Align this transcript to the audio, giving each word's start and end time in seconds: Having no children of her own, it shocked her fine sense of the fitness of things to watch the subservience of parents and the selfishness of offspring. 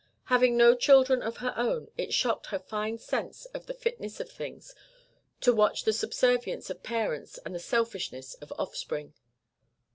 Having 0.33 0.57
no 0.57 0.73
children 0.75 1.21
of 1.21 1.37
her 1.45 1.53
own, 1.55 1.91
it 1.95 2.11
shocked 2.11 2.47
her 2.47 2.57
fine 2.57 2.97
sense 2.97 3.45
of 3.53 3.67
the 3.67 3.73
fitness 3.75 4.19
of 4.19 4.31
things 4.31 4.73
to 5.41 5.53
watch 5.53 5.83
the 5.83 5.93
subservience 5.93 6.71
of 6.71 6.81
parents 6.81 7.37
and 7.45 7.53
the 7.53 7.59
selfishness 7.59 8.33
of 8.41 8.51
offspring. 8.57 9.13